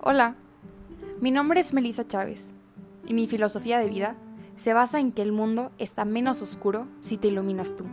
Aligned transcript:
Hola, 0.00 0.34
mi 1.20 1.30
nombre 1.30 1.60
es 1.60 1.72
Melissa 1.72 2.06
Chávez 2.06 2.50
y 3.06 3.14
mi 3.14 3.26
filosofía 3.26 3.78
de 3.78 3.88
vida 3.88 4.16
se 4.56 4.74
basa 4.74 5.00
en 5.00 5.12
que 5.12 5.22
el 5.22 5.32
mundo 5.32 5.70
está 5.78 6.04
menos 6.04 6.42
oscuro 6.42 6.86
si 7.00 7.18
te 7.18 7.28
iluminas 7.28 7.76
tú. 7.76 7.84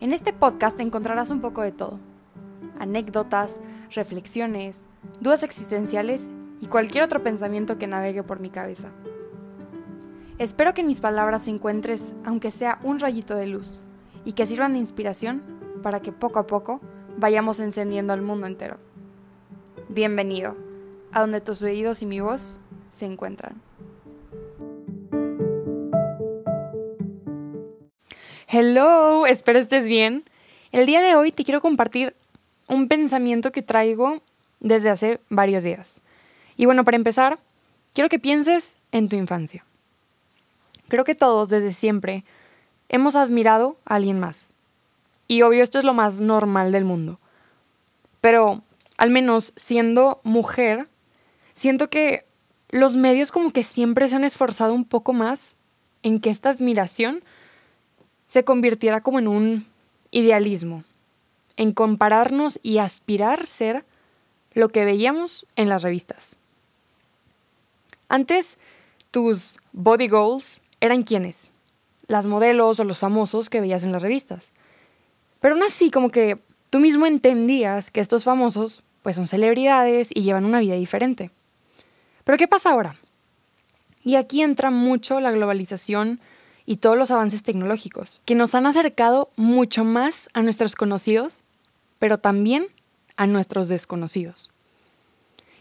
En 0.00 0.12
este 0.12 0.32
podcast 0.32 0.80
encontrarás 0.80 1.30
un 1.30 1.40
poco 1.40 1.62
de 1.62 1.72
todo. 1.72 1.98
Anécdotas, 2.78 3.60
reflexiones, 3.94 4.88
dudas 5.20 5.42
existenciales 5.42 6.30
y 6.60 6.66
cualquier 6.66 7.04
otro 7.04 7.22
pensamiento 7.22 7.78
que 7.78 7.86
navegue 7.86 8.22
por 8.22 8.40
mi 8.40 8.50
cabeza. 8.50 8.90
Espero 10.38 10.74
que 10.74 10.80
en 10.80 10.88
mis 10.88 11.00
palabras 11.00 11.46
encuentres, 11.46 12.14
aunque 12.24 12.50
sea 12.50 12.80
un 12.82 12.98
rayito 12.98 13.34
de 13.34 13.46
luz, 13.46 13.82
y 14.24 14.32
que 14.32 14.46
sirvan 14.46 14.72
de 14.72 14.80
inspiración 14.80 15.42
para 15.82 16.00
que 16.00 16.12
poco 16.12 16.38
a 16.38 16.46
poco 16.46 16.80
vayamos 17.16 17.60
encendiendo 17.60 18.12
al 18.12 18.22
mundo 18.22 18.46
entero. 18.46 18.78
Bienvenido 19.88 20.56
a 21.12 21.20
donde 21.20 21.40
tus 21.40 21.62
oídos 21.62 22.02
y 22.02 22.06
mi 22.06 22.20
voz 22.20 22.58
se 22.90 23.06
encuentran. 23.06 23.60
Hello, 28.48 29.26
espero 29.26 29.58
estés 29.58 29.88
bien. 29.88 30.24
El 30.72 30.86
día 30.86 31.00
de 31.00 31.14
hoy 31.14 31.32
te 31.32 31.44
quiero 31.44 31.60
compartir 31.60 32.14
un 32.68 32.88
pensamiento 32.88 33.52
que 33.52 33.62
traigo 33.62 34.22
desde 34.60 34.90
hace 34.90 35.20
varios 35.28 35.64
días. 35.64 36.00
Y 36.56 36.66
bueno, 36.66 36.84
para 36.84 36.96
empezar, 36.96 37.38
quiero 37.92 38.08
que 38.08 38.18
pienses 38.18 38.76
en 38.92 39.08
tu 39.08 39.16
infancia. 39.16 39.64
Creo 40.88 41.04
que 41.04 41.14
todos 41.14 41.48
desde 41.48 41.72
siempre 41.72 42.24
hemos 42.88 43.16
admirado 43.16 43.76
a 43.84 43.96
alguien 43.96 44.20
más. 44.20 44.53
Y 45.28 45.42
obvio, 45.42 45.62
esto 45.62 45.78
es 45.78 45.84
lo 45.84 45.94
más 45.94 46.20
normal 46.20 46.72
del 46.72 46.84
mundo. 46.84 47.18
Pero, 48.20 48.62
al 48.96 49.10
menos 49.10 49.52
siendo 49.56 50.20
mujer, 50.22 50.88
siento 51.54 51.90
que 51.90 52.24
los 52.70 52.96
medios 52.96 53.30
como 53.30 53.52
que 53.52 53.62
siempre 53.62 54.08
se 54.08 54.16
han 54.16 54.24
esforzado 54.24 54.74
un 54.74 54.84
poco 54.84 55.12
más 55.12 55.58
en 56.02 56.20
que 56.20 56.30
esta 56.30 56.50
admiración 56.50 57.22
se 58.26 58.44
convirtiera 58.44 59.00
como 59.00 59.18
en 59.18 59.28
un 59.28 59.66
idealismo, 60.10 60.84
en 61.56 61.72
compararnos 61.72 62.58
y 62.62 62.78
aspirar 62.78 63.46
ser 63.46 63.84
lo 64.54 64.68
que 64.68 64.84
veíamos 64.84 65.46
en 65.56 65.68
las 65.68 65.82
revistas. 65.82 66.36
Antes, 68.08 68.58
tus 69.10 69.58
body 69.72 70.08
goals 70.08 70.62
eran 70.80 71.02
quiénes? 71.02 71.50
Las 72.06 72.26
modelos 72.26 72.80
o 72.80 72.84
los 72.84 72.98
famosos 72.98 73.50
que 73.50 73.60
veías 73.60 73.84
en 73.84 73.92
las 73.92 74.02
revistas. 74.02 74.54
Pero 75.44 75.56
aún 75.56 75.62
así, 75.62 75.90
como 75.90 76.08
que 76.08 76.38
tú 76.70 76.80
mismo 76.80 77.04
entendías 77.04 77.90
que 77.90 78.00
estos 78.00 78.24
famosos 78.24 78.82
pues 79.02 79.16
son 79.16 79.26
celebridades 79.26 80.08
y 80.14 80.22
llevan 80.22 80.46
una 80.46 80.58
vida 80.58 80.74
diferente. 80.74 81.30
Pero 82.24 82.38
¿qué 82.38 82.48
pasa 82.48 82.70
ahora? 82.70 82.96
Y 84.02 84.14
aquí 84.14 84.40
entra 84.40 84.70
mucho 84.70 85.20
la 85.20 85.32
globalización 85.32 86.18
y 86.64 86.76
todos 86.76 86.96
los 86.96 87.10
avances 87.10 87.42
tecnológicos, 87.42 88.22
que 88.24 88.34
nos 88.34 88.54
han 88.54 88.64
acercado 88.64 89.28
mucho 89.36 89.84
más 89.84 90.30
a 90.32 90.40
nuestros 90.40 90.76
conocidos, 90.76 91.42
pero 91.98 92.16
también 92.16 92.68
a 93.18 93.26
nuestros 93.26 93.68
desconocidos. 93.68 94.50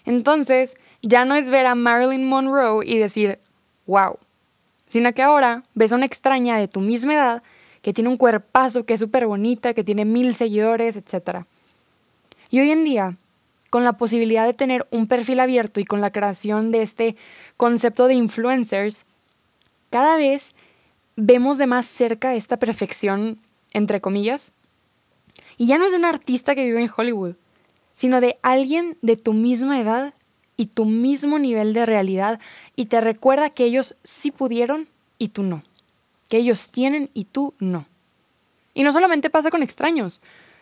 Entonces, 0.05 0.77
ya 1.01 1.25
no 1.25 1.35
es 1.35 1.49
ver 1.49 1.65
a 1.65 1.75
Marilyn 1.75 2.25
Monroe 2.25 2.85
y 2.85 2.99
decir, 2.99 3.37
wow, 3.85 4.17
sino 4.87 5.13
que 5.13 5.23
ahora 5.23 5.63
ves 5.73 5.91
a 5.91 5.97
una 5.97 6.05
extraña 6.05 6.55
de 6.55 6.69
tu 6.69 6.79
misma 6.79 7.15
edad 7.15 7.43
que 7.83 7.93
tiene 7.93 8.09
un 8.09 8.17
cuerpazo, 8.17 8.87
que 8.87 8.95
es 8.95 8.99
súper 8.99 9.27
bonita, 9.27 9.75
que 9.75 9.83
tiene 9.83 10.05
mil 10.05 10.33
seguidores, 10.33 10.95
etc. 10.95 11.45
Y 12.49 12.59
hoy 12.59 12.71
en 12.71 12.83
día 12.83 13.17
con 13.69 13.83
la 13.83 13.93
posibilidad 13.93 14.45
de 14.45 14.53
tener 14.53 14.87
un 14.91 15.07
perfil 15.07 15.39
abierto 15.39 15.79
y 15.79 15.85
con 15.85 15.99
la 15.99 16.11
creación 16.11 16.71
de 16.71 16.83
este 16.83 17.15
concepto 17.57 18.05
de 18.07 18.13
influencers, 18.13 19.05
cada 19.89 20.15
vez 20.15 20.53
vemos 21.15 21.57
de 21.57 21.65
más 21.65 21.87
cerca 21.87 22.35
esta 22.35 22.57
perfección, 22.57 23.39
entre 23.73 23.99
comillas. 23.99 24.51
Y 25.57 25.65
ya 25.65 25.79
no 25.79 25.85
es 25.85 25.91
de 25.91 25.97
un 25.97 26.05
artista 26.05 26.53
que 26.53 26.65
vive 26.65 26.83
en 26.83 26.91
Hollywood, 26.95 27.33
sino 27.95 28.21
de 28.21 28.37
alguien 28.43 28.95
de 29.01 29.17
tu 29.17 29.33
misma 29.33 29.81
edad 29.81 30.13
y 30.55 30.67
tu 30.67 30.85
mismo 30.85 31.39
nivel 31.39 31.73
de 31.73 31.87
realidad 31.87 32.39
y 32.75 32.85
te 32.85 33.01
recuerda 33.01 33.49
que 33.49 33.65
ellos 33.65 33.95
sí 34.03 34.29
pudieron 34.29 34.87
y 35.17 35.29
tú 35.29 35.41
no, 35.41 35.63
que 36.33 36.39
ellos 36.39 36.69
tienen 36.69 37.11
y 37.13 37.25
tú 37.25 37.53
no. 37.59 37.85
Y 38.73 38.81
no 38.81 38.91
solamente 38.91 39.29
pasa 39.29 39.51
con 39.51 39.61
extraños, 39.61 40.19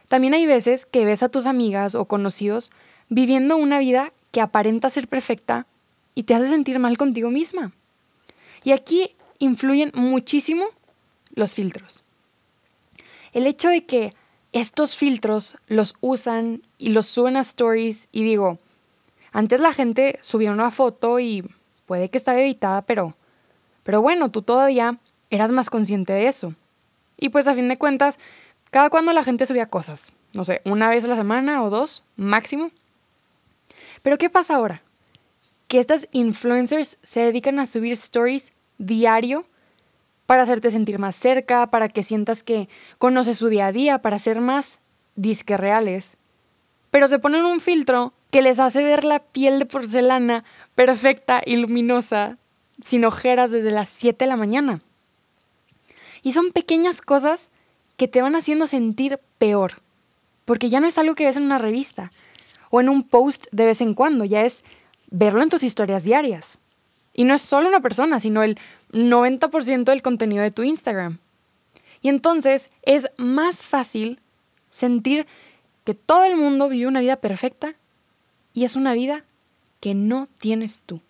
también 0.09 0.33
hay 0.33 0.45
veces 0.45 0.85
que 0.85 1.05
ves 1.05 1.23
a 1.23 1.29
tus 1.29 1.45
amigas 1.45 1.95
o 1.95 2.03
conocidos 2.09 2.71
viviendo 3.07 3.55
una 3.55 3.79
vida 3.79 4.11
que 4.31 4.41
aparenta 4.41 4.89
ser 4.89 5.07
perfecta 5.07 5.67
y 6.13 6.23
te 6.23 6.35
hace 6.35 6.49
sentir 6.49 6.77
mal 6.77 6.97
contigo 6.97 7.31
misma. 7.31 7.71
Y 8.65 8.73
aquí 8.73 9.15
influyen 9.39 9.93
muchísimo 9.93 10.65
los 11.35 11.55
filtros. 11.55 12.03
El 13.31 13.47
hecho 13.47 13.69
de 13.69 13.85
que 13.85 14.13
estos 14.51 14.97
filtros 14.97 15.57
los 15.67 15.95
usan 16.01 16.63
y 16.79 16.89
los 16.89 17.05
suben 17.05 17.37
a 17.37 17.39
stories 17.39 18.09
y 18.11 18.23
digo, 18.23 18.59
antes 19.31 19.61
la 19.61 19.71
gente 19.71 20.19
subía 20.21 20.51
una 20.51 20.69
foto 20.69 21.21
y 21.21 21.49
puede 21.85 22.09
que 22.09 22.17
estaba 22.17 22.41
editada, 22.41 22.81
pero, 22.81 23.15
pero 23.83 24.01
bueno, 24.01 24.31
tú 24.31 24.41
todavía 24.41 24.99
eras 25.31 25.51
más 25.51 25.69
consciente 25.69 26.13
de 26.13 26.27
eso. 26.27 26.53
Y 27.17 27.29
pues 27.29 27.47
a 27.47 27.55
fin 27.55 27.67
de 27.67 27.77
cuentas, 27.77 28.19
cada 28.69 28.89
cuando 28.89 29.13
la 29.13 29.23
gente 29.23 29.45
subía 29.45 29.65
cosas, 29.65 30.11
no 30.33 30.45
sé, 30.45 30.61
una 30.65 30.89
vez 30.89 31.03
a 31.05 31.07
la 31.07 31.15
semana 31.15 31.63
o 31.63 31.69
dos 31.69 32.03
máximo, 32.15 32.71
pero 34.01 34.17
¿qué 34.17 34.29
pasa 34.29 34.55
ahora? 34.55 34.81
Que 35.67 35.79
estas 35.79 36.07
influencers 36.11 36.97
se 37.01 37.21
dedican 37.21 37.59
a 37.59 37.65
subir 37.65 37.93
stories 37.93 38.51
diario 38.77 39.45
para 40.25 40.43
hacerte 40.43 40.71
sentir 40.71 40.99
más 40.99 41.15
cerca, 41.15 41.67
para 41.67 41.89
que 41.89 42.03
sientas 42.03 42.43
que 42.43 42.69
conoces 42.97 43.37
su 43.37 43.49
día 43.49 43.67
a 43.67 43.71
día, 43.71 44.01
para 44.01 44.19
ser 44.19 44.39
más 44.39 44.79
disque 45.15 45.57
reales. 45.57 46.17
Pero 46.89 47.07
se 47.07 47.19
ponen 47.19 47.45
un 47.45 47.59
filtro 47.59 48.13
que 48.31 48.41
les 48.41 48.59
hace 48.59 48.83
ver 48.83 49.03
la 49.03 49.19
piel 49.19 49.59
de 49.59 49.65
porcelana 49.65 50.43
perfecta 50.73 51.41
y 51.45 51.57
luminosa, 51.57 52.37
sin 52.81 53.05
ojeras 53.05 53.51
desde 53.51 53.71
las 53.71 53.89
7 53.89 54.23
de 54.23 54.29
la 54.29 54.37
mañana. 54.37 54.81
Y 56.23 56.33
son 56.33 56.51
pequeñas 56.51 57.01
cosas 57.01 57.51
que 57.97 58.07
te 58.07 58.21
van 58.21 58.35
haciendo 58.35 58.67
sentir 58.67 59.19
peor, 59.37 59.81
porque 60.45 60.69
ya 60.69 60.79
no 60.79 60.87
es 60.87 60.97
algo 60.97 61.15
que 61.15 61.25
ves 61.25 61.37
en 61.37 61.43
una 61.43 61.57
revista, 61.57 62.11
o 62.69 62.79
en 62.79 62.89
un 62.89 63.03
post 63.03 63.47
de 63.51 63.65
vez 63.65 63.81
en 63.81 63.93
cuando, 63.93 64.25
ya 64.25 64.43
es 64.43 64.63
verlo 65.09 65.43
en 65.43 65.49
tus 65.49 65.63
historias 65.63 66.03
diarias. 66.03 66.59
Y 67.13 67.25
no 67.25 67.33
es 67.33 67.41
solo 67.41 67.67
una 67.67 67.81
persona, 67.81 68.19
sino 68.19 68.41
el 68.43 68.57
90% 68.91 69.83
del 69.83 70.01
contenido 70.01 70.41
de 70.41 70.51
tu 70.51 70.63
Instagram. 70.63 71.19
Y 72.01 72.09
entonces 72.09 72.69
es 72.81 73.09
más 73.17 73.65
fácil 73.65 74.19
sentir 74.71 75.27
que 75.83 75.93
todo 75.93 76.23
el 76.23 76.37
mundo 76.37 76.69
vive 76.69 76.87
una 76.87 77.01
vida 77.01 77.17
perfecta 77.17 77.75
y 78.53 78.63
es 78.63 78.75
una 78.75 78.93
vida 78.93 79.23
que 79.79 79.93
no 79.93 80.27
tienes 80.39 80.83
tú. 80.83 81.01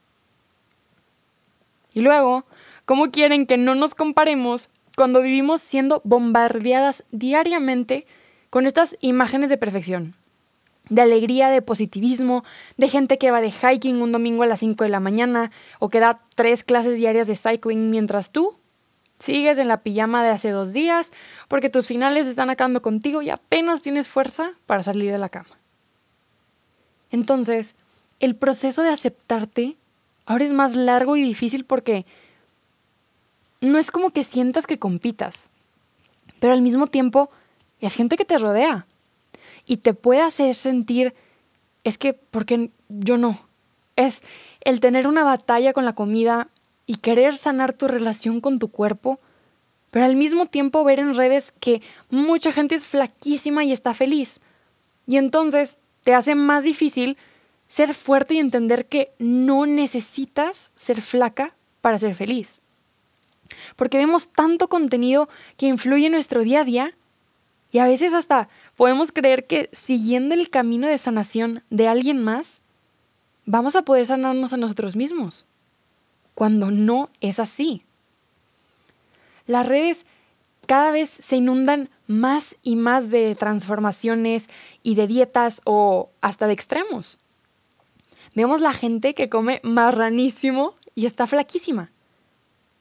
Y 1.93 2.01
luego, 2.01 2.45
¿cómo 2.85 3.11
quieren 3.11 3.45
que 3.45 3.57
no 3.57 3.75
nos 3.75 3.95
comparemos 3.95 4.69
cuando 5.01 5.23
vivimos 5.23 5.61
siendo 5.61 5.99
bombardeadas 6.03 7.05
diariamente 7.11 8.05
con 8.51 8.67
estas 8.67 8.97
imágenes 9.01 9.49
de 9.49 9.57
perfección? 9.57 10.13
de 10.89 11.01
alegría, 11.01 11.49
de 11.49 11.63
positivismo, 11.63 12.43
de 12.77 12.87
gente 12.87 13.17
que 13.17 13.31
va 13.31 13.41
de 13.41 13.49
hiking 13.49 13.99
un 13.99 14.11
domingo 14.11 14.43
a 14.43 14.45
las 14.45 14.59
5 14.59 14.83
de 14.83 14.91
la 14.91 14.99
mañana 14.99 15.49
o 15.79 15.89
que 15.89 15.99
da 15.99 16.19
tres 16.35 16.63
clases 16.63 16.99
diarias 16.99 17.25
de 17.25 17.35
cycling 17.35 17.89
mientras 17.89 18.31
tú 18.31 18.57
sigues 19.17 19.57
en 19.57 19.69
la 19.69 19.81
pijama 19.81 20.23
de 20.23 20.29
hace 20.29 20.51
dos 20.51 20.71
días 20.71 21.11
porque 21.47 21.71
tus 21.71 21.87
finales 21.87 22.27
están 22.27 22.51
acabando 22.51 22.83
contigo 22.83 23.23
y 23.23 23.31
apenas 23.31 23.81
tienes 23.81 24.07
fuerza 24.07 24.51
para 24.67 24.83
salir 24.83 25.11
de 25.11 25.17
la 25.17 25.29
cama. 25.29 25.57
Entonces, 27.09 27.73
el 28.19 28.35
proceso 28.35 28.83
de 28.83 28.89
aceptarte 28.89 29.77
ahora 30.27 30.43
es 30.43 30.53
más 30.53 30.75
largo 30.75 31.15
y 31.15 31.23
difícil 31.23 31.65
porque 31.65 32.05
no 33.61 33.77
es 33.77 33.91
como 33.91 34.09
que 34.09 34.23
sientas 34.23 34.67
que 34.67 34.79
compitas, 34.79 35.49
pero 36.39 36.53
al 36.53 36.61
mismo 36.61 36.87
tiempo 36.87 37.29
es 37.79 37.95
gente 37.95 38.17
que 38.17 38.25
te 38.25 38.37
rodea 38.37 38.87
y 39.65 39.77
te 39.77 39.93
puede 39.93 40.21
hacer 40.21 40.53
sentir, 40.55 41.13
es 41.83 41.97
que, 41.97 42.13
porque 42.13 42.71
yo 42.89 43.17
no? 43.17 43.39
Es 43.95 44.23
el 44.61 44.79
tener 44.79 45.07
una 45.07 45.23
batalla 45.23 45.73
con 45.73 45.85
la 45.85 45.93
comida 45.93 46.49
y 46.85 46.97
querer 46.97 47.37
sanar 47.37 47.73
tu 47.73 47.87
relación 47.87 48.41
con 48.41 48.59
tu 48.59 48.69
cuerpo, 48.69 49.19
pero 49.91 50.05
al 50.05 50.15
mismo 50.15 50.45
tiempo 50.47 50.83
ver 50.83 50.99
en 50.99 51.15
redes 51.15 51.51
que 51.51 51.81
mucha 52.09 52.51
gente 52.51 52.75
es 52.75 52.85
flaquísima 52.85 53.63
y 53.63 53.71
está 53.71 53.93
feliz. 53.93 54.39
Y 55.05 55.17
entonces 55.17 55.77
te 56.03 56.13
hace 56.13 56.33
más 56.35 56.63
difícil 56.63 57.17
ser 57.67 57.93
fuerte 57.93 58.33
y 58.33 58.39
entender 58.39 58.85
que 58.87 59.11
no 59.19 59.65
necesitas 59.65 60.71
ser 60.75 61.01
flaca 61.01 61.53
para 61.81 61.97
ser 61.97 62.15
feliz. 62.15 62.60
Porque 63.75 63.97
vemos 63.97 64.29
tanto 64.29 64.69
contenido 64.69 65.29
que 65.57 65.67
influye 65.67 66.07
en 66.07 66.13
nuestro 66.13 66.43
día 66.43 66.61
a 66.61 66.65
día 66.65 66.95
y 67.71 67.79
a 67.79 67.85
veces 67.85 68.13
hasta 68.13 68.49
podemos 68.75 69.11
creer 69.11 69.47
que 69.47 69.69
siguiendo 69.71 70.35
el 70.35 70.49
camino 70.49 70.87
de 70.87 70.97
sanación 70.97 71.63
de 71.69 71.87
alguien 71.87 72.21
más, 72.21 72.63
vamos 73.45 73.75
a 73.75 73.83
poder 73.83 74.05
sanarnos 74.05 74.53
a 74.53 74.57
nosotros 74.57 74.95
mismos, 74.95 75.45
cuando 76.35 76.69
no 76.69 77.09
es 77.21 77.39
así. 77.39 77.83
Las 79.47 79.67
redes 79.67 80.05
cada 80.65 80.91
vez 80.91 81.09
se 81.09 81.37
inundan 81.37 81.89
más 82.07 82.57
y 82.61 82.75
más 82.75 83.09
de 83.09 83.35
transformaciones 83.35 84.49
y 84.83 84.95
de 84.95 85.07
dietas 85.07 85.61
o 85.65 86.09
hasta 86.21 86.47
de 86.47 86.53
extremos. 86.53 87.17
Vemos 88.35 88.61
la 88.61 88.73
gente 88.73 89.13
que 89.13 89.29
come 89.29 89.59
marranísimo 89.63 90.75
y 90.95 91.05
está 91.05 91.27
flaquísima. 91.27 91.91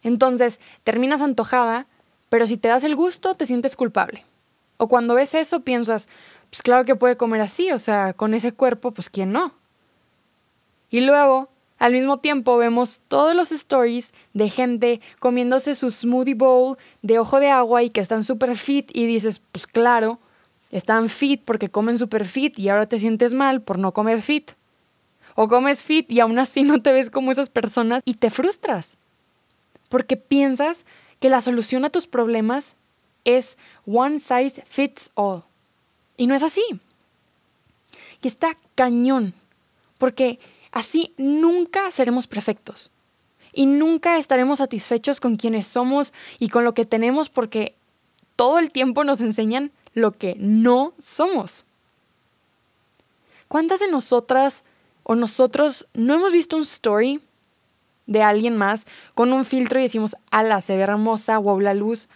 Entonces, 0.03 0.61
terminas 0.85 1.23
antojada, 1.23 1.87
pero 2.29 2.47
si 2.47 2.57
te 2.57 2.69
das 2.69 2.85
el 2.85 2.97
gusto, 2.97 3.35
te 3.35 3.47
sientes 3.47 3.77
culpable. 3.77 4.25
O 4.77 4.89
cuando 4.89 5.15
ves 5.15 5.35
eso, 5.35 5.61
piensas, 5.61 6.09
pues 6.49 6.63
claro 6.63 6.85
que 6.85 6.97
puede 6.97 7.17
comer 7.17 7.41
así, 7.41 7.71
o 7.73 7.79
sea, 7.79 8.13
con 8.13 8.35
ese 8.35 8.53
cuerpo, 8.53 8.93
pues 8.93 9.11
quién 9.11 9.33
no. 9.33 9.55
Y 10.91 11.03
luego, 11.03 11.51
al 11.79 11.93
mismo 11.93 12.19
tiempo, 12.19 12.57
vemos 12.57 13.03
todos 13.09 13.35
los 13.35 13.53
stories 13.53 14.13
de 14.33 14.49
gente 14.49 15.01
comiéndose 15.19 15.75
su 15.75 15.91
smoothie 15.91 16.35
bowl 16.35 16.77
de 17.03 17.19
ojo 17.19 17.41
de 17.41 17.51
agua 17.51 17.83
y 17.83 17.91
que 17.91 18.01
están 18.01 18.25
súper 18.25 18.57
fit 18.57 18.91
y 18.93 19.07
dices, 19.07 19.41
pues 19.53 19.67
claro, 19.67 20.19
están 20.71 21.09
fit 21.09 21.43
porque 21.45 21.71
comen 21.71 21.99
súper 21.99 22.25
fit 22.25 22.59
y 22.59 22.69
ahora 22.69 22.87
te 22.87 22.99
sientes 22.99 23.35
mal 23.35 23.63
por 23.63 23.79
no 23.79 23.93
comer 23.93 24.23
fit. 24.23 24.53
O 25.35 25.49
comes 25.49 25.85
fit 25.85 26.11
y 26.11 26.21
aún 26.21 26.39
así 26.39 26.63
no 26.63 26.83
te 26.83 26.93
ves 26.93 27.11
como 27.11 27.33
esas 27.33 27.51
personas 27.51 28.03
y 28.05 28.15
te 28.15 28.31
frustras. 28.31 28.97
Porque 29.91 30.17
piensas 30.17 30.87
que 31.21 31.29
la 31.29 31.43
solución 31.43 31.85
a 31.85 31.91
tus 31.91 32.07
problemas 32.07 32.75
es 33.27 33.59
one 33.87 34.19
size 34.19 34.63
fits 34.67 35.11
all. 35.15 35.43
Y 36.17 36.27
no 36.27 36.35
es 36.35 36.43
así. 36.43 36.65
Y 38.23 38.29
está 38.29 38.57
cañón. 38.75 39.35
Porque 39.99 40.39
así 40.73 41.13
nunca 41.19 41.91
seremos 41.91 42.27
perfectos. 42.27 42.91
Y 43.53 43.67
nunca 43.67 44.17
estaremos 44.17 44.59
satisfechos 44.59 45.21
con 45.21 45.37
quienes 45.37 45.67
somos 45.67 46.15
y 46.39 46.49
con 46.49 46.65
lo 46.65 46.73
que 46.73 46.87
tenemos 46.87 47.29
porque 47.29 47.75
todo 48.37 48.59
el 48.59 48.71
tiempo 48.71 49.05
nos 49.05 49.21
enseñan 49.21 49.73
lo 49.93 50.13
que 50.13 50.37
no 50.39 50.95
somos. 50.99 51.67
¿Cuántas 53.49 53.81
de 53.81 53.91
nosotras 53.91 54.63
o 55.03 55.17
nosotros 55.17 55.87
no 55.93 56.15
hemos 56.15 56.31
visto 56.31 56.57
un 56.57 56.63
story 56.63 57.21
de 58.11 58.25
alguien 58.25 58.57
más 58.57 58.89
con 59.15 59.33
un 59.33 59.45
filtro 59.45 59.79
y 59.79 59.85
decimos, 59.85 60.17
ala, 60.33 60.61
se 60.61 60.77
ve 60.77 60.83
hermosa, 60.83 61.39
wow, 61.39 61.61
la 61.61 61.75
luz, 61.75 62.09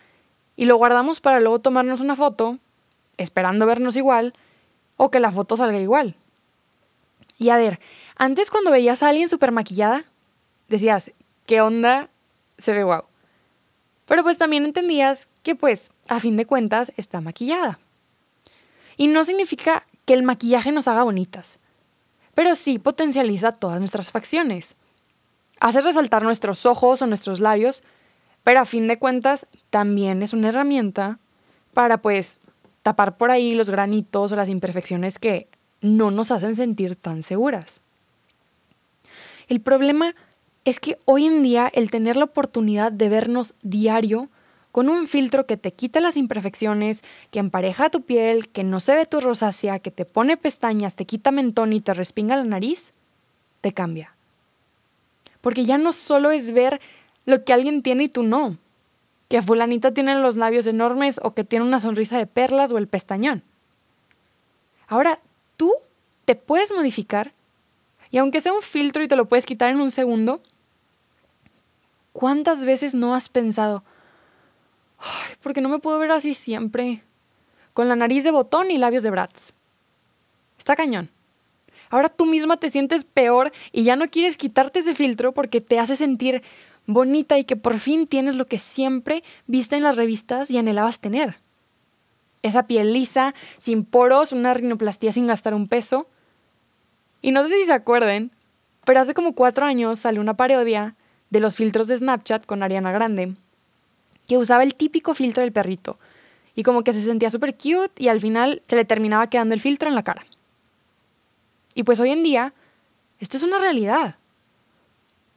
y 0.56 0.64
lo 0.64 0.76
guardamos 0.76 1.20
para 1.20 1.38
luego 1.38 1.60
tomarnos 1.60 2.00
una 2.00 2.16
foto, 2.16 2.58
esperando 3.16 3.64
vernos 3.64 3.94
igual, 3.94 4.34
o 4.96 5.12
que 5.12 5.20
la 5.20 5.30
foto 5.30 5.56
salga 5.56 5.78
igual. 5.78 6.16
Y 7.38 7.50
a 7.50 7.56
ver, 7.56 7.78
antes 8.16 8.50
cuando 8.50 8.72
veías 8.72 9.04
a 9.04 9.08
alguien 9.08 9.28
súper 9.28 9.52
maquillada, 9.52 10.04
decías, 10.68 11.12
¿qué 11.46 11.60
onda? 11.60 12.08
Se 12.58 12.72
ve 12.72 12.82
guau. 12.82 13.04
Pero 14.06 14.24
pues 14.24 14.36
también 14.36 14.64
entendías 14.64 15.28
que 15.44 15.54
pues, 15.54 15.92
a 16.08 16.18
fin 16.18 16.36
de 16.36 16.44
cuentas, 16.44 16.92
está 16.96 17.20
maquillada. 17.20 17.78
Y 18.96 19.06
no 19.06 19.22
significa 19.22 19.86
que 20.06 20.14
el 20.14 20.24
maquillaje 20.24 20.72
nos 20.72 20.88
haga 20.88 21.04
bonitas, 21.04 21.60
pero 22.34 22.56
sí 22.56 22.80
potencializa 22.80 23.52
todas 23.52 23.78
nuestras 23.78 24.10
facciones. 24.10 24.74
Hace 25.64 25.80
resaltar 25.80 26.22
nuestros 26.22 26.66
ojos 26.66 27.00
o 27.00 27.06
nuestros 27.06 27.40
labios, 27.40 27.82
pero 28.42 28.60
a 28.60 28.66
fin 28.66 28.86
de 28.86 28.98
cuentas 28.98 29.46
también 29.70 30.22
es 30.22 30.34
una 30.34 30.50
herramienta 30.50 31.18
para 31.72 32.02
pues 32.02 32.40
tapar 32.82 33.16
por 33.16 33.30
ahí 33.30 33.54
los 33.54 33.70
granitos 33.70 34.30
o 34.30 34.36
las 34.36 34.50
imperfecciones 34.50 35.18
que 35.18 35.48
no 35.80 36.10
nos 36.10 36.30
hacen 36.32 36.54
sentir 36.54 36.96
tan 36.96 37.22
seguras. 37.22 37.80
El 39.48 39.62
problema 39.62 40.14
es 40.66 40.80
que 40.80 40.98
hoy 41.06 41.24
en 41.24 41.42
día 41.42 41.70
el 41.72 41.90
tener 41.90 42.18
la 42.18 42.26
oportunidad 42.26 42.92
de 42.92 43.08
vernos 43.08 43.54
diario 43.62 44.28
con 44.70 44.90
un 44.90 45.06
filtro 45.06 45.46
que 45.46 45.56
te 45.56 45.72
quita 45.72 46.00
las 46.00 46.18
imperfecciones, 46.18 47.02
que 47.30 47.38
empareja 47.38 47.88
tu 47.88 48.02
piel, 48.02 48.50
que 48.50 48.64
no 48.64 48.80
se 48.80 48.94
ve 48.94 49.06
tu 49.06 49.18
rosácea, 49.18 49.78
que 49.78 49.90
te 49.90 50.04
pone 50.04 50.36
pestañas, 50.36 50.94
te 50.94 51.06
quita 51.06 51.30
mentón 51.30 51.72
y 51.72 51.80
te 51.80 51.94
respinga 51.94 52.36
la 52.36 52.44
nariz, 52.44 52.92
te 53.62 53.72
cambia. 53.72 54.13
Porque 55.44 55.66
ya 55.66 55.76
no 55.76 55.92
solo 55.92 56.30
es 56.30 56.52
ver 56.52 56.80
lo 57.26 57.44
que 57.44 57.52
alguien 57.52 57.82
tiene 57.82 58.04
y 58.04 58.08
tú 58.08 58.22
no. 58.22 58.56
Que 59.28 59.42
fulanita 59.42 59.92
tiene 59.92 60.14
los 60.14 60.38
labios 60.38 60.66
enormes 60.66 61.20
o 61.22 61.34
que 61.34 61.44
tiene 61.44 61.66
una 61.66 61.78
sonrisa 61.78 62.16
de 62.16 62.26
perlas 62.26 62.72
o 62.72 62.78
el 62.78 62.88
pestañón. 62.88 63.42
Ahora 64.88 65.20
tú 65.58 65.70
te 66.24 66.34
puedes 66.34 66.72
modificar 66.72 67.34
y 68.10 68.16
aunque 68.16 68.40
sea 68.40 68.54
un 68.54 68.62
filtro 68.62 69.02
y 69.02 69.06
te 69.06 69.16
lo 69.16 69.26
puedes 69.26 69.44
quitar 69.44 69.68
en 69.68 69.82
un 69.82 69.90
segundo, 69.90 70.40
¿cuántas 72.14 72.64
veces 72.64 72.94
no 72.94 73.14
has 73.14 73.28
pensado, 73.28 73.84
Ay, 74.98 75.34
porque 75.42 75.60
no 75.60 75.68
me 75.68 75.78
puedo 75.78 75.98
ver 75.98 76.10
así 76.10 76.32
siempre? 76.32 77.04
Con 77.74 77.90
la 77.90 77.96
nariz 77.96 78.24
de 78.24 78.30
botón 78.30 78.70
y 78.70 78.78
labios 78.78 79.02
de 79.02 79.10
Bratz. 79.10 79.52
Está 80.56 80.74
cañón. 80.74 81.10
Ahora 81.94 82.08
tú 82.08 82.26
misma 82.26 82.56
te 82.56 82.70
sientes 82.70 83.04
peor 83.04 83.52
y 83.70 83.84
ya 83.84 83.94
no 83.94 84.08
quieres 84.08 84.36
quitarte 84.36 84.80
ese 84.80 84.96
filtro 84.96 85.30
porque 85.30 85.60
te 85.60 85.78
hace 85.78 85.94
sentir 85.94 86.42
bonita 86.86 87.38
y 87.38 87.44
que 87.44 87.54
por 87.54 87.78
fin 87.78 88.08
tienes 88.08 88.34
lo 88.34 88.48
que 88.48 88.58
siempre 88.58 89.22
viste 89.46 89.76
en 89.76 89.84
las 89.84 89.96
revistas 89.96 90.50
y 90.50 90.58
anhelabas 90.58 90.98
tener. 90.98 91.36
Esa 92.42 92.66
piel 92.66 92.92
lisa, 92.92 93.32
sin 93.58 93.84
poros, 93.84 94.32
una 94.32 94.54
rinoplastía 94.54 95.12
sin 95.12 95.28
gastar 95.28 95.54
un 95.54 95.68
peso. 95.68 96.08
Y 97.22 97.30
no 97.30 97.44
sé 97.44 97.60
si 97.60 97.66
se 97.66 97.72
acuerden, 97.72 98.32
pero 98.84 98.98
hace 98.98 99.14
como 99.14 99.36
cuatro 99.36 99.64
años 99.64 100.00
salió 100.00 100.20
una 100.20 100.34
parodia 100.34 100.96
de 101.30 101.38
los 101.38 101.54
filtros 101.54 101.86
de 101.86 101.98
Snapchat 101.98 102.44
con 102.44 102.64
Ariana 102.64 102.90
Grande, 102.90 103.34
que 104.26 104.36
usaba 104.36 104.64
el 104.64 104.74
típico 104.74 105.14
filtro 105.14 105.44
del 105.44 105.52
perrito, 105.52 105.96
y 106.56 106.64
como 106.64 106.82
que 106.82 106.92
se 106.92 107.02
sentía 107.02 107.30
súper 107.30 107.54
cute 107.54 108.02
y 108.02 108.08
al 108.08 108.20
final 108.20 108.62
se 108.66 108.74
le 108.74 108.84
terminaba 108.84 109.30
quedando 109.30 109.54
el 109.54 109.60
filtro 109.60 109.88
en 109.88 109.94
la 109.94 110.02
cara. 110.02 110.26
Y 111.74 111.82
pues 111.82 112.00
hoy 112.00 112.10
en 112.10 112.22
día, 112.22 112.54
esto 113.20 113.36
es 113.36 113.42
una 113.42 113.58
realidad. 113.58 114.16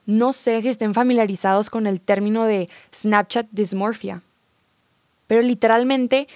No 0.05 0.33
sé 0.33 0.61
si 0.61 0.69
estén 0.69 0.93
familiarizados 0.93 1.69
con 1.69 1.87
el 1.87 1.99
término 1.99 2.45
de 2.45 2.69
Snapchat 2.93 3.47
dysmorphia, 3.51 4.21
pero 5.27 5.41
literalmente 5.41 6.27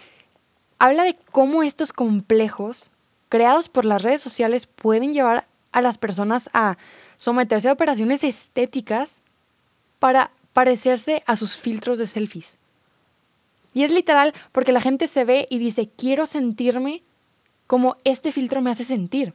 habla 0.77 1.03
de 1.03 1.15
cómo 1.31 1.63
estos 1.63 1.93
complejos 1.93 2.91
creados 3.29 3.69
por 3.69 3.85
las 3.85 4.01
redes 4.01 4.21
sociales 4.21 4.67
pueden 4.67 5.13
llevar 5.13 5.47
a 5.71 5.81
las 5.81 5.97
personas 5.97 6.49
a 6.53 6.77
someterse 7.15 7.69
a 7.69 7.73
operaciones 7.73 8.23
estéticas 8.23 9.21
para 9.99 10.31
parecerse 10.53 11.23
a 11.25 11.37
sus 11.37 11.55
filtros 11.55 11.97
de 11.97 12.07
selfies. 12.07 12.57
Y 13.73 13.83
es 13.83 13.91
literal 13.91 14.33
porque 14.51 14.73
la 14.73 14.81
gente 14.81 15.07
se 15.07 15.23
ve 15.23 15.47
y 15.49 15.59
dice, 15.59 15.89
quiero 15.95 16.25
sentirme 16.25 17.03
como 17.67 17.95
este 18.03 18.33
filtro 18.33 18.59
me 18.59 18.71
hace 18.71 18.83
sentir. 18.83 19.33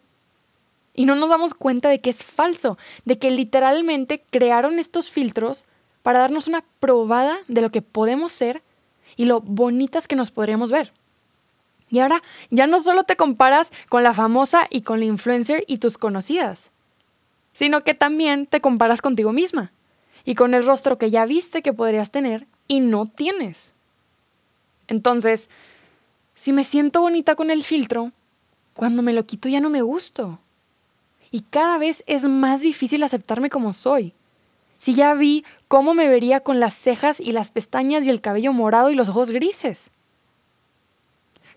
Y 0.97 1.05
no 1.05 1.15
nos 1.15 1.31
damos 1.31 1.55
cuenta 1.55 1.89
de 1.89 2.01
que 2.01 2.11
es 2.11 2.25
falso, 2.25 2.79
de 3.05 3.19
que 3.19 3.31
literalmente 3.31 4.25
crearon 4.31 4.79
estos 4.79 5.11
filtros 5.11 5.65
para 6.03 6.21
darnos 6.21 6.49
una 6.49 6.65
probada 6.81 7.37
de 7.49 7.61
lo 7.61 7.71
que 7.71 7.83
podemos 7.83 8.33
ser 8.33 8.63
y 9.15 9.27
lo 9.27 9.41
bonitas 9.41 10.09
que 10.09 10.17
nos 10.17 10.31
podríamos 10.31 10.71
ver. 10.71 10.93
Y 11.91 12.01
ahora 12.01 12.23
ya 12.51 12.67
no 12.67 12.81
solo 12.81 13.05
te 13.05 13.17
comparas 13.17 13.71
con 13.89 14.03
la 14.03 14.15
famosa 14.15 14.67
y 14.71 14.81
con 14.81 14.99
la 14.99 15.07
influencer 15.07 15.65
y 15.67 15.79
tus 15.79 15.99
conocidas, 15.99 16.71
sino 17.53 17.85
que 17.85 17.95
también 17.95 18.47
te 18.47 18.61
comparas 18.61 19.03
contigo 19.03 19.33
misma 19.33 19.73
y 20.25 20.35
con 20.35 20.55
el 20.55 20.65
rostro 20.65 20.99
que 20.99 21.11
ya 21.11 21.27
viste 21.27 21.63
que 21.63 21.73
podrías 21.73 22.11
tener 22.11 22.47
y 22.69 22.81
no 22.81 23.07
tienes. 23.07 23.75
Entonces, 24.89 25.51
si 26.35 26.53
me 26.53 26.65
siento 26.65 27.03
bonita 27.03 27.35
con 27.35 27.51
el 27.51 27.63
filtro, 27.63 28.13
cuando 28.75 29.03
me 29.03 29.13
lo 29.13 29.27
quito 29.27 29.49
ya 29.49 29.61
no 29.61 29.71
me 29.71 29.83
gusto 29.83 30.39
y 31.37 31.43
cada 31.43 31.77
vez 31.77 32.03
es 32.07 32.25
más 32.25 32.63
difícil 32.63 33.03
aceptarme 33.03 33.51
como 33.51 33.75
soy. 33.75 34.15
Si 34.79 34.95
ya 34.95 35.13
vi 35.13 35.45
cómo 35.69 35.93
me 35.93 36.09
vería 36.09 36.41
con 36.41 36.61
las 36.61 36.73
cejas 36.73 37.21
y 37.21 37.33
las 37.33 37.51
pestañas 37.51 38.07
y 38.07 38.09
el 38.09 38.23
cabello 38.23 38.55
morado 38.55 38.89
y 38.89 38.95
los 38.95 39.11
ojos 39.11 39.31
grises. 39.33 39.91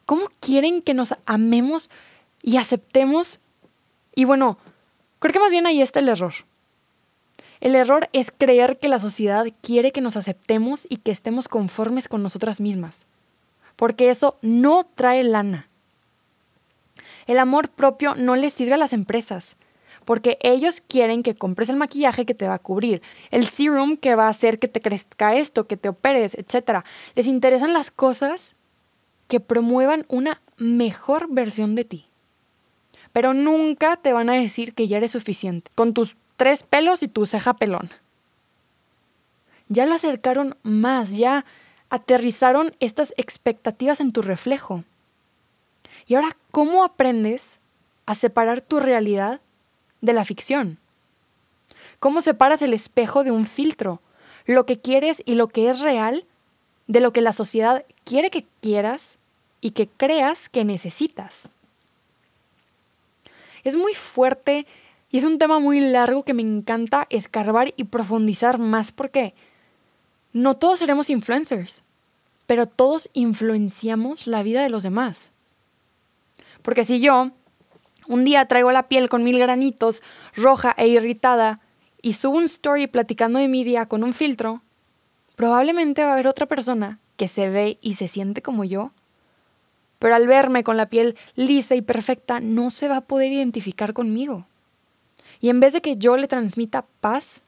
¿Cómo 0.05 0.31
quieren 0.41 0.81
que 0.81 0.93
nos 0.93 1.15
amemos 1.25 1.89
y 2.41 2.57
aceptemos? 2.57 3.39
Y 4.15 4.25
bueno, 4.25 4.57
creo 5.19 5.31
que 5.31 5.39
más 5.39 5.51
bien 5.51 5.65
ahí 5.65 5.81
está 5.81 6.00
el 6.01 6.09
error. 6.09 6.33
El 7.62 7.74
error 7.74 8.09
es 8.12 8.33
creer 8.38 8.79
que 8.79 8.89
la 8.89 9.00
sociedad 9.00 9.45
quiere 9.62 9.93
que 9.93 10.01
nos 10.01 10.17
aceptemos 10.17 10.88
y 10.89 10.98
que 10.98 11.12
estemos 11.12 11.48
conformes 11.48 12.09
con 12.09 12.21
nosotras 12.21 12.59
mismas, 12.59 13.05
porque 13.77 14.09
eso 14.09 14.38
no 14.41 14.86
trae 14.95 15.24
lana. 15.24 15.69
El 17.27 17.39
amor 17.39 17.69
propio 17.69 18.15
no 18.15 18.36
le 18.36 18.50
sirve 18.50 18.74
a 18.74 18.77
las 18.77 18.91
empresas, 18.91 19.55
porque 20.10 20.39
ellos 20.42 20.82
quieren 20.82 21.22
que 21.22 21.36
compres 21.36 21.70
el 21.70 21.75
maquillaje 21.75 22.25
que 22.25 22.34
te 22.34 22.48
va 22.48 22.56
a 22.56 22.60
cubrir, 22.60 23.04
el 23.30 23.46
serum 23.46 23.96
que 23.96 24.16
va 24.16 24.25
a 24.25 24.30
hacer 24.30 24.58
que 24.58 24.68
te 24.68 24.82
crezca 24.82 25.36
esto, 25.36 25.68
que 25.68 25.78
te 25.78 25.88
operes, 25.88 26.34
etc. 26.34 26.84
Les 27.13 27.28
interesan 27.28 27.74
las 27.74 27.92
cosas 27.92 28.56
que 29.28 29.39
promuevan 29.39 30.08
una 30.08 30.42
mejor 30.58 31.28
versión 31.30 31.75
de 31.75 31.86
ti. 31.86 32.08
Pero 33.13 33.36
nunca 33.36 33.98
te 33.98 34.12
van 34.12 34.32
a 34.32 34.34
decir 34.34 34.74
que 34.74 34.88
ya 34.88 34.98
eres 34.98 35.12
suficiente, 35.12 35.70
con 35.75 35.94
tus 35.94 36.18
tres 36.38 36.63
pelos 36.63 37.04
y 37.04 37.08
tu 37.08 37.28
ceja 37.28 37.54
pelón. 37.54 37.92
Ya 39.68 39.86
lo 39.86 39.94
acercaron 39.94 40.58
más, 40.63 41.18
ya 41.18 41.46
aterrizaron 41.92 42.75
estas 42.80 43.13
expectativas 43.16 44.01
en 44.01 44.12
tu 44.12 44.24
reflejo. 44.24 44.84
Y 46.08 46.16
ahora, 46.16 46.36
¿cómo 46.50 46.84
aprendes 46.84 47.60
a 48.08 48.16
separar 48.16 48.62
tu 48.62 48.80
realidad 48.80 49.39
de 50.01 50.13
la 50.13 50.25
ficción? 50.25 50.77
¿Cómo 52.00 52.22
separas 52.22 52.62
el 52.62 52.74
espejo 52.74 53.24
de 53.24 53.32
un 53.32 53.46
filtro? 53.46 54.01
Lo 54.46 54.65
que 54.65 54.79
quieres 54.79 55.22
y 55.25 55.36
lo 55.36 55.48
que 55.48 55.70
es 55.70 55.82
real 55.82 56.25
de 56.88 57.01
lo 57.01 57.13
que 57.13 57.22
la 57.22 57.34
sociedad 57.34 57.86
quiere 58.03 58.32
que 58.32 58.46
quieras 58.62 59.18
y 59.62 59.72
que 59.72 59.88
creas 59.88 60.50
que 60.50 60.65
necesitas. 60.65 61.44
Es 63.63 63.75
muy 63.75 63.94
fuerte 63.94 64.65
y 65.12 65.18
es 65.18 65.24
un 65.24 65.38
tema 65.38 65.60
muy 65.60 65.82
largo 65.82 66.24
que 66.24 66.34
me 66.34 66.41
encanta 66.41 67.06
escarbar 67.10 67.74
y 67.75 67.84
profundizar 67.86 68.58
más 68.58 68.91
porque 68.91 69.34
no 70.34 70.56
todos 70.56 70.79
seremos 70.79 71.10
influencers, 71.10 71.82
pero 72.48 72.68
todos 72.68 73.10
influenciamos 73.13 74.27
la 74.27 74.44
vida 74.44 74.63
de 74.63 74.70
los 74.70 74.84
demás. 74.84 75.32
Porque 76.62 76.84
si 76.84 77.00
yo 77.00 77.32
un 78.10 78.25
día 78.25 78.44
traigo 78.44 78.74
la 78.74 78.89
piel 78.89 79.08
con 79.08 79.24
mil 79.24 79.39
granitos, 79.39 80.04
roja 80.36 80.75
e 80.78 80.89
irritada, 80.89 81.62
y 82.01 82.13
subo 82.13 82.38
un 82.38 82.44
story 82.44 82.88
platicando 82.88 83.39
de 83.39 83.48
mi 83.48 83.63
día 83.63 83.86
con 83.86 84.04
un 84.04 84.13
filtro, 84.13 84.62
probablemente 85.38 86.04
va 86.04 86.10
a 86.10 86.13
haber 86.13 86.28
otra 86.28 86.46
persona 86.46 87.00
que 87.16 87.30
se 87.30 87.50
ve 87.50 87.78
y 87.82 87.94
se 87.94 88.10
siente 88.10 88.42
como 88.42 88.66
yo 88.66 88.92
pero 90.00 90.16
al 90.16 90.25
verme 90.25 90.63
con 90.63 90.78
la 90.78 90.88
piel 90.88 91.16
lisa 91.36 91.75
y 91.75 91.82
perfecta 91.82 92.39
no 92.39 92.72
se 92.72 92.88
va 92.88 92.98
a 92.98 93.01
poder 93.01 93.32
identificar 93.32 93.94
conmigo. 93.94 94.46
Y 95.42 95.50
en 95.50 95.60
vez 95.60 95.74
de 95.74 95.82
que 95.82 95.98
yo 95.98 96.18
le 96.18 96.28
transmita 96.28 96.86
paz, 97.01 97.42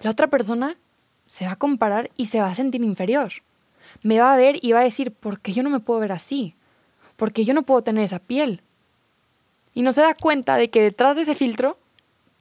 la 0.00 0.10
otra 0.10 0.28
persona 0.28 0.76
se 1.26 1.46
va 1.46 1.52
a 1.52 1.56
comparar 1.56 2.10
y 2.16 2.26
se 2.26 2.40
va 2.40 2.48
a 2.48 2.54
sentir 2.54 2.82
inferior. 2.82 3.32
Me 4.02 4.20
va 4.20 4.32
a 4.32 4.36
ver 4.36 4.58
y 4.62 4.72
va 4.72 4.80
a 4.80 4.84
decir, 4.84 5.12
¿por 5.12 5.40
qué 5.40 5.52
yo 5.52 5.62
no 5.62 5.70
me 5.70 5.80
puedo 5.80 6.00
ver 6.00 6.12
así? 6.12 6.54
¿Por 7.16 7.32
qué 7.32 7.44
yo 7.44 7.54
no 7.54 7.62
puedo 7.62 7.82
tener 7.82 8.04
esa 8.04 8.18
piel? 8.18 8.60
Y 9.76 9.82
no 9.82 9.92
se 9.92 10.00
da 10.00 10.14
cuenta 10.14 10.56
de 10.56 10.70
que 10.70 10.82
detrás 10.82 11.14
de 11.14 11.22
ese 11.22 11.36
filtro, 11.36 11.78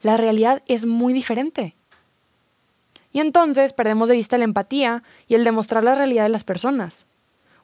la 0.01 0.17
realidad 0.17 0.63
es 0.67 0.87
muy 0.87 1.13
diferente. 1.13 1.75
Y 3.13 3.19
entonces 3.19 3.73
perdemos 3.73 4.09
de 4.09 4.15
vista 4.15 4.39
la 4.39 4.45
empatía 4.45 5.03
y 5.27 5.35
el 5.35 5.43
demostrar 5.43 5.83
la 5.83 5.93
realidad 5.93 6.23
de 6.23 6.29
las 6.29 6.43
personas 6.43 7.05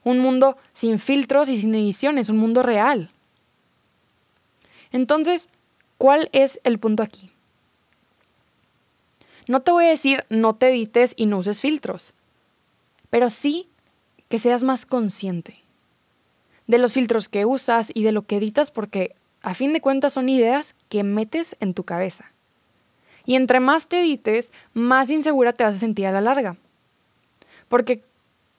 un 0.04 0.18
mundo 0.18 0.56
sin 0.72 0.98
filtros 0.98 1.48
y 1.48 1.56
sin 1.56 1.74
ediciones, 1.74 2.28
un 2.28 2.38
mundo 2.38 2.62
real. 2.62 3.10
Entonces, 4.90 5.48
¿cuál 5.98 6.28
es 6.32 6.60
el 6.64 6.78
punto 6.78 7.02
aquí? 7.02 7.30
No 9.48 9.60
te 9.60 9.72
voy 9.72 9.86
a 9.86 9.90
decir 9.90 10.24
no 10.28 10.54
te 10.54 10.68
edites 10.68 11.14
y 11.16 11.26
no 11.26 11.38
uses 11.38 11.60
filtros, 11.60 12.12
pero 13.10 13.28
sí 13.28 13.68
que 14.28 14.38
seas 14.38 14.62
más 14.62 14.86
consciente 14.86 15.58
de 16.66 16.78
los 16.78 16.94
filtros 16.94 17.28
que 17.28 17.44
usas 17.44 17.90
y 17.92 18.02
de 18.02 18.12
lo 18.12 18.22
que 18.22 18.36
editas 18.36 18.70
porque 18.70 19.14
a 19.42 19.54
fin 19.54 19.72
de 19.72 19.80
cuentas 19.80 20.12
son 20.12 20.28
ideas 20.28 20.74
que 20.88 21.02
metes 21.04 21.56
en 21.60 21.74
tu 21.74 21.84
cabeza. 21.84 22.32
Y 23.24 23.36
entre 23.36 23.60
más 23.60 23.88
te 23.88 24.00
edites, 24.00 24.52
más 24.74 25.10
insegura 25.10 25.52
te 25.52 25.64
vas 25.64 25.76
a 25.76 25.78
sentir 25.78 26.06
a 26.06 26.12
la 26.12 26.20
larga. 26.20 26.56
Porque 27.68 28.02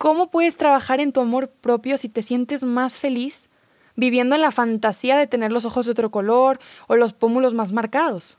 ¿Cómo 0.03 0.29
puedes 0.29 0.57
trabajar 0.57 0.99
en 0.99 1.13
tu 1.13 1.21
amor 1.21 1.47
propio 1.49 1.95
si 1.95 2.09
te 2.09 2.23
sientes 2.23 2.65
más 2.65 2.97
feliz 2.97 3.49
viviendo 3.95 4.35
en 4.35 4.41
la 4.41 4.51
fantasía 4.51 5.17
de 5.17 5.27
tener 5.27 5.49
los 5.53 5.63
ojos 5.63 5.85
de 5.85 5.93
otro 5.93 6.11
color 6.11 6.59
o 6.87 6.97
los 6.97 7.13
pómulos 7.13 7.53
más 7.53 7.71
marcados? 7.71 8.37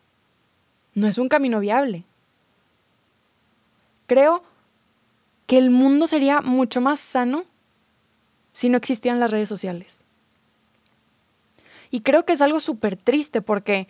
No 0.93 1.07
es 1.07 1.17
un 1.17 1.31
camino 1.31 1.61
viable. 1.61 2.05
Creo 4.07 4.43
que 5.47 5.57
el 5.57 5.71
mundo 5.71 6.07
sería 6.07 6.43
mucho 6.43 6.83
más 6.83 7.01
sano 7.01 7.45
si 8.53 8.69
no 8.69 8.77
existían 8.77 9.19
las 9.19 9.31
redes 9.31 9.49
sociales. 9.49 10.05
Y 11.95 12.01
creo 12.01 12.25
que 12.25 12.33
es 12.33 12.41
algo 12.41 12.59
súper 12.59 12.97
triste 12.97 13.41
porque 13.41 13.87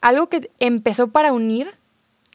algo 0.00 0.30
que 0.30 0.50
empezó 0.58 1.08
para 1.08 1.34
unir 1.34 1.74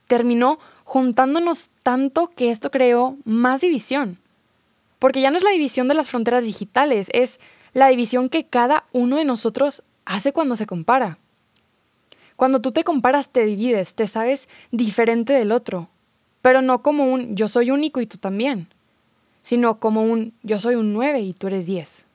terminó 0.06 0.60
juntándonos 0.84 1.72
tanto 1.82 2.28
que 2.36 2.52
esto 2.52 2.70
creó 2.70 3.18
más 3.26 3.62
división. 3.62 4.20
Porque 5.00 5.22
ya 5.22 5.32
no 5.32 5.38
es 5.38 5.44
la 5.44 5.50
división 5.50 5.88
de 5.88 5.96
las 5.96 6.12
fronteras 6.12 6.46
digitales, 6.46 7.10
es 7.14 7.40
la 7.74 7.88
división 7.88 8.30
que 8.30 8.46
cada 8.46 8.84
uno 8.92 9.18
de 9.18 9.26
nosotros 9.26 9.82
hace 10.06 10.34
cuando 10.34 10.56
se 10.56 10.68
compara. 10.68 11.18
Cuando 12.36 12.62
tú 12.62 12.72
te 12.72 12.84
comparas 12.84 13.32
te 13.32 13.44
divides, 13.44 13.96
te 13.96 14.06
sabes 14.06 14.48
diferente 14.70 15.34
del 15.34 15.52
otro, 15.52 15.90
pero 16.44 16.62
no 16.62 16.84
como 16.84 17.12
un 17.12 17.36
yo 17.36 17.48
soy 17.48 17.72
único 17.72 18.02
y 18.02 18.06
tú 18.06 18.20
también, 18.20 18.68
sino 19.42 19.80
como 19.80 20.04
un 20.04 20.34
yo 20.44 20.62
soy 20.62 20.76
un 20.76 20.94
9 20.94 21.22
y 21.22 21.34
tú 21.34 21.48
eres 21.48 21.66
10. 21.66 22.07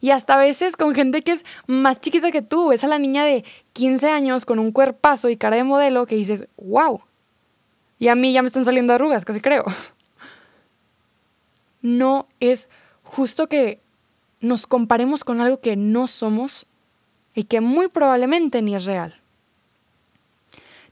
Y 0.00 0.10
hasta 0.10 0.34
a 0.34 0.38
veces 0.38 0.76
con 0.76 0.94
gente 0.94 1.22
que 1.22 1.32
es 1.32 1.44
más 1.66 2.00
chiquita 2.00 2.30
que 2.30 2.42
tú, 2.42 2.68
ves 2.68 2.84
a 2.84 2.88
la 2.88 2.98
niña 2.98 3.24
de 3.24 3.44
15 3.74 4.08
años 4.08 4.44
con 4.44 4.58
un 4.58 4.72
cuerpazo 4.72 5.28
y 5.28 5.36
cara 5.36 5.56
de 5.56 5.64
modelo 5.64 6.06
que 6.06 6.16
dices, 6.16 6.48
wow. 6.56 7.02
Y 7.98 8.08
a 8.08 8.14
mí 8.14 8.32
ya 8.32 8.42
me 8.42 8.46
están 8.46 8.64
saliendo 8.64 8.94
arrugas, 8.94 9.24
casi 9.24 9.40
creo. 9.40 9.64
no 11.82 12.26
es 12.40 12.70
justo 13.02 13.48
que 13.48 13.80
nos 14.40 14.66
comparemos 14.66 15.24
con 15.24 15.40
algo 15.40 15.60
que 15.60 15.76
no 15.76 16.06
somos 16.06 16.66
y 17.34 17.44
que 17.44 17.60
muy 17.60 17.88
probablemente 17.88 18.62
ni 18.62 18.74
es 18.74 18.84
real. 18.84 19.20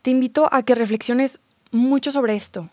Te 0.02 0.10
invito 0.10 0.48
a 0.52 0.62
que 0.62 0.74
reflexiones 0.74 1.40
mucho 1.70 2.12
sobre 2.12 2.36
esto, 2.36 2.68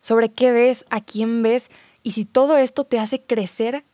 sobre 0.00 0.30
qué 0.30 0.50
ves, 0.50 0.86
a 0.90 1.00
quién 1.00 1.42
ves 1.42 1.70
y 2.02 2.12
si 2.12 2.24
todo 2.24 2.56
esto 2.56 2.84
te 2.84 2.98
hace 2.98 3.20
crecer 3.20 3.84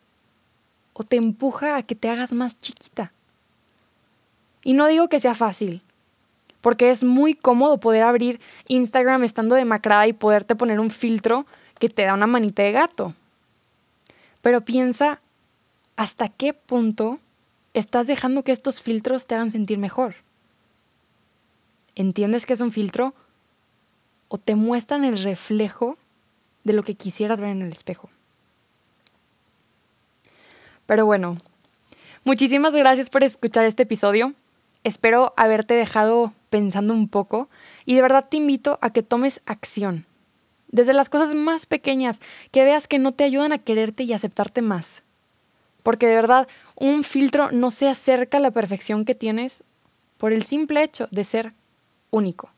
o 0.98 1.04
te 1.04 1.14
empuja 1.14 1.76
a 1.76 1.84
que 1.84 1.94
te 1.94 2.10
hagas 2.10 2.32
más 2.32 2.60
chiquita. 2.60 3.12
Y 4.64 4.72
no 4.72 4.88
digo 4.88 5.08
que 5.08 5.20
sea 5.20 5.36
fácil, 5.36 5.80
porque 6.60 6.90
es 6.90 7.04
muy 7.04 7.34
cómodo 7.34 7.78
poder 7.78 8.02
abrir 8.02 8.40
Instagram 8.66 9.22
estando 9.22 9.54
demacrada 9.54 10.08
y 10.08 10.12
poderte 10.12 10.56
poner 10.56 10.80
un 10.80 10.90
filtro 10.90 11.46
que 11.78 11.88
te 11.88 12.02
da 12.02 12.14
una 12.14 12.26
manita 12.26 12.64
de 12.64 12.72
gato. 12.72 13.14
Pero 14.42 14.62
piensa 14.62 15.20
hasta 15.94 16.28
qué 16.28 16.52
punto 16.52 17.20
estás 17.74 18.08
dejando 18.08 18.42
que 18.42 18.50
estos 18.50 18.82
filtros 18.82 19.28
te 19.28 19.36
hagan 19.36 19.52
sentir 19.52 19.78
mejor. 19.78 20.16
¿Entiendes 21.94 22.44
que 22.44 22.54
es 22.54 22.60
un 22.60 22.72
filtro? 22.72 23.14
¿O 24.26 24.36
te 24.36 24.56
muestran 24.56 25.04
el 25.04 25.22
reflejo 25.22 25.96
de 26.64 26.72
lo 26.72 26.82
que 26.82 26.96
quisieras 26.96 27.40
ver 27.40 27.50
en 27.50 27.62
el 27.62 27.70
espejo? 27.70 28.10
Pero 30.88 31.04
bueno, 31.04 31.36
muchísimas 32.24 32.74
gracias 32.74 33.10
por 33.10 33.22
escuchar 33.22 33.66
este 33.66 33.82
episodio. 33.82 34.32
Espero 34.84 35.34
haberte 35.36 35.74
dejado 35.74 36.32
pensando 36.48 36.94
un 36.94 37.08
poco 37.08 37.50
y 37.84 37.94
de 37.94 38.00
verdad 38.00 38.26
te 38.26 38.38
invito 38.38 38.78
a 38.80 38.88
que 38.88 39.02
tomes 39.02 39.42
acción 39.44 40.06
desde 40.68 40.94
las 40.94 41.10
cosas 41.10 41.34
más 41.34 41.66
pequeñas, 41.66 42.22
que 42.52 42.64
veas 42.64 42.88
que 42.88 42.98
no 42.98 43.12
te 43.12 43.24
ayudan 43.24 43.52
a 43.52 43.58
quererte 43.58 44.04
y 44.04 44.14
aceptarte 44.14 44.62
más. 44.62 45.02
Porque 45.82 46.06
de 46.06 46.14
verdad, 46.14 46.48
un 46.74 47.04
filtro 47.04 47.50
no 47.52 47.68
se 47.68 47.86
acerca 47.86 48.38
a 48.38 48.40
la 48.40 48.50
perfección 48.50 49.04
que 49.04 49.14
tienes 49.14 49.64
por 50.16 50.32
el 50.32 50.42
simple 50.42 50.82
hecho 50.82 51.06
de 51.10 51.24
ser 51.24 51.52
único. 52.10 52.48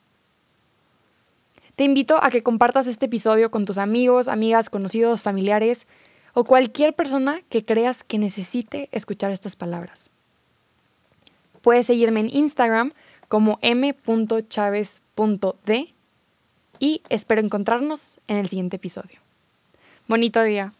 Te 1.75 1.83
invito 1.83 2.23
a 2.23 2.31
que 2.31 2.45
compartas 2.45 2.87
este 2.87 3.07
episodio 3.07 3.51
con 3.51 3.65
tus 3.65 3.77
amigos, 3.77 4.29
amigas, 4.29 4.71
conocidos, 4.71 5.21
familiares 5.21 5.89
o 6.35 6.45
cualquier 6.45 6.95
persona 6.95 7.41
que 7.49 7.65
creas 7.65 8.05
que 8.05 8.19
necesite 8.19 8.89
escuchar 8.93 9.31
estas 9.31 9.57
palabras. 9.57 10.11
Puedes 11.63 11.87
seguirme 11.87 12.21
en 12.21 12.35
Instagram 12.35 12.93
como 13.29 13.59
m.chaves.d 13.63 14.35
y 16.79 17.03
espero 17.09 17.41
encontrarnos 17.41 18.21
en 18.27 18.39
el 18.39 18.49
siguiente 18.49 18.77
episodio. 18.77 19.21
Bonito 20.09 20.43
día. 20.43 20.73